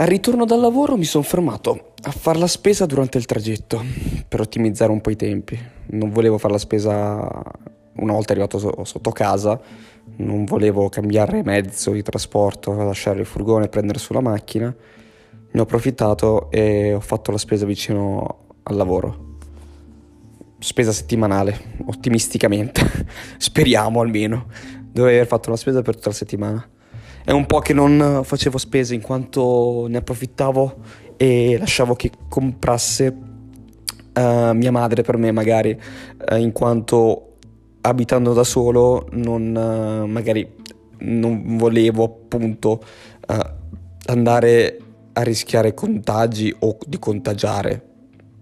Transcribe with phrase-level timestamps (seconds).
[0.00, 3.82] Al ritorno dal lavoro mi sono fermato a fare la spesa durante il tragitto
[4.28, 5.58] per ottimizzare un po' i tempi.
[5.86, 7.42] Non volevo fare la spesa
[7.94, 9.60] una volta arrivato sotto casa,
[10.18, 14.72] non volevo cambiare mezzo di trasporto, lasciare il furgone e prendere sulla macchina.
[15.50, 19.38] Ne ho approfittato e ho fatto la spesa vicino al lavoro.
[20.60, 22.82] Spesa settimanale, ottimisticamente.
[23.36, 24.46] Speriamo almeno.
[24.80, 26.68] Dovrei aver fatto la spesa per tutta la settimana.
[27.28, 30.76] È un po' che non facevo spese in quanto ne approfittavo
[31.18, 33.14] e lasciavo che comprasse
[34.14, 35.78] uh, mia madre per me magari,
[36.30, 37.34] uh, in quanto
[37.82, 40.50] abitando da solo non, uh, magari
[41.00, 42.82] non volevo appunto
[44.06, 44.78] andare
[45.12, 47.82] a rischiare contagi o di contagiare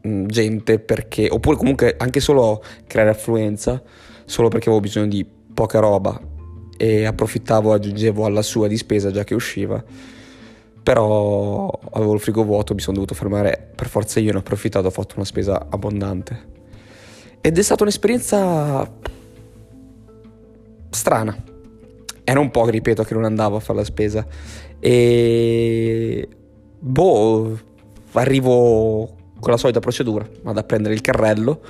[0.02, 3.82] um, gente perché, oppure comunque anche solo creare affluenza
[4.26, 6.25] solo perché avevo bisogno di poca roba
[6.76, 9.82] e approfittavo, aggiungevo alla sua di spesa già che usciva.
[10.82, 14.86] Però avevo il frigo vuoto, mi sono dovuto fermare per forza io, ne ho approfittato,
[14.86, 16.54] ho fatto una spesa abbondante.
[17.40, 18.88] Ed è stata un'esperienza
[20.90, 21.36] strana.
[22.22, 24.26] Era un po', ripeto, che non andavo a fare la spesa.
[24.78, 26.28] E...
[26.78, 27.58] Boh,
[28.12, 31.60] arrivo con la solita procedura, vado a prendere il carrello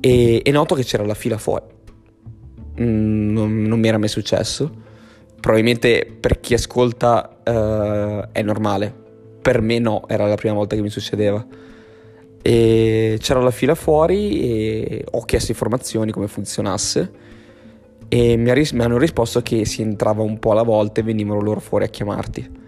[0.00, 1.74] e, e noto che c'era la fila fuori
[2.80, 4.84] Mm, non, non, mi era mai successo.
[5.40, 8.92] Probabilmente per chi ascolta uh, è normale,
[9.40, 11.44] per me no, era la prima volta che mi succedeva.
[12.42, 17.24] E c'era la fila fuori e ho chiesto informazioni come funzionasse
[18.08, 21.40] e mi, ris- mi hanno risposto che si entrava un po' alla volta e venivano
[21.40, 22.64] loro fuori a chiamarti.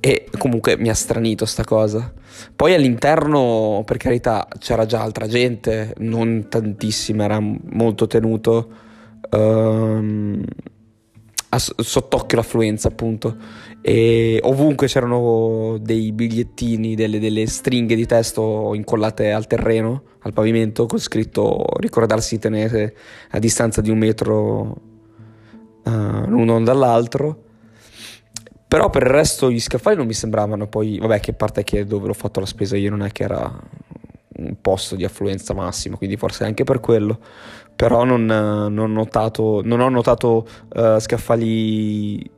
[0.00, 2.12] E comunque mi ha stranito sta cosa.
[2.56, 8.68] Poi all'interno, per carità, c'era già altra gente, non tantissima, era molto tenuto
[9.30, 10.42] um,
[11.50, 13.36] a, sott'occhio l'affluenza, appunto.
[13.82, 20.86] E ovunque c'erano dei bigliettini, delle, delle stringhe di testo incollate al terreno, al pavimento,
[20.86, 22.96] con scritto ricordarsi di tenere
[23.32, 24.76] a distanza di un metro
[25.84, 27.48] uh, l'uno dall'altro
[28.70, 32.06] però per il resto gli scaffali non mi sembravano poi, vabbè che parte che dove
[32.06, 33.52] l'ho fatto la spesa io non è che era
[34.36, 37.18] un posto di affluenza massima, quindi forse anche per quello.
[37.74, 42.30] Però non, non, notato, non ho notato uh, scaffali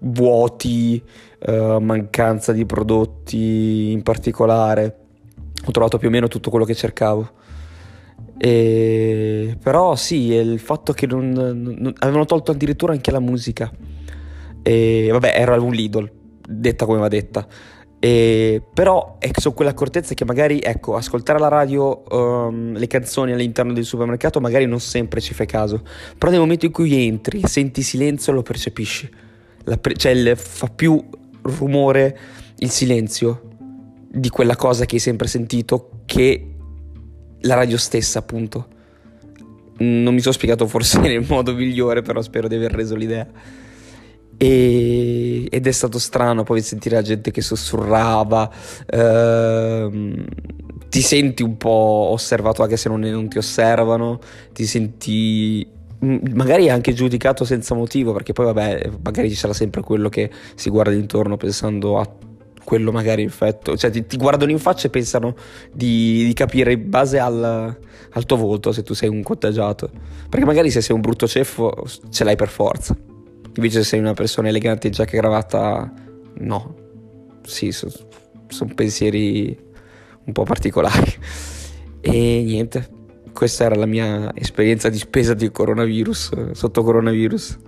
[0.00, 1.00] vuoti,
[1.46, 4.96] uh, mancanza di prodotti in particolare.
[5.66, 7.30] Ho trovato più o meno tutto quello che cercavo.
[8.36, 9.56] E...
[9.62, 13.70] Però sì, il fatto che non, non, avevano tolto addirittura anche la musica
[14.62, 16.10] e vabbè, era un Lidl,
[16.46, 17.46] detta come va detta.
[18.00, 23.32] E, però ecco, sono quelle accortezze che magari, ecco, ascoltare alla radio um, le canzoni
[23.32, 25.82] all'interno del supermercato magari non sempre ci fai caso,
[26.16, 29.10] però nel momento in cui entri, senti silenzio, lo percepisci.
[29.80, 31.04] Pre- cioè, il, fa più
[31.42, 32.18] rumore
[32.58, 33.42] il silenzio
[34.10, 36.54] di quella cosa che hai sempre sentito che
[37.40, 38.76] la radio stessa, appunto.
[39.78, 43.26] Non mi sono spiegato forse nel modo migliore, però spero di aver reso l'idea.
[44.36, 48.50] E, ed è stato strano poi sentire la gente che sussurrava,
[48.86, 50.24] ehm,
[50.88, 54.20] ti senti un po' osservato anche se non, non ti osservano,
[54.52, 55.66] ti senti
[56.00, 60.70] magari anche giudicato senza motivo, perché poi vabbè, magari ci sarà sempre quello che si
[60.70, 62.08] guarda intorno pensando a
[62.62, 65.34] quello magari infetto, cioè ti, ti guardano in faccia e pensano
[65.72, 67.42] di, di capire in base al,
[68.10, 69.90] al, tuo voto se tu sei un contagiato,
[70.28, 72.94] perché magari se sei un brutto ceffo ce l'hai per forza.
[73.58, 75.92] Invece se sei una persona elegante in giacca e cravatta,
[76.38, 76.74] no.
[77.42, 77.92] Sì, sono
[78.46, 79.58] son pensieri
[80.24, 81.12] un po' particolari.
[82.00, 82.88] E niente,
[83.32, 87.58] questa era la mia esperienza di spesa di coronavirus, sotto coronavirus.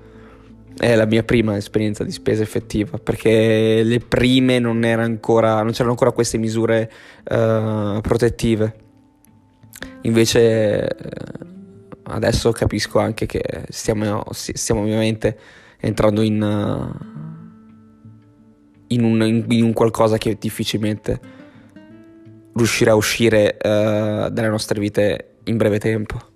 [0.78, 5.90] È la mia prima esperienza di spesa effettiva, perché le prime non, ancora, non c'erano
[5.90, 6.88] ancora queste misure
[7.28, 8.74] uh, protettive.
[10.02, 10.88] Invece
[12.04, 15.36] adesso capisco anche che stiamo, stiamo ovviamente
[15.80, 16.94] entrando in, uh,
[18.88, 21.20] in, un, in, un, qualcosa che difficilmente
[22.54, 26.29] riuscirà a uscire uh, dalle nostre vite in breve tempo.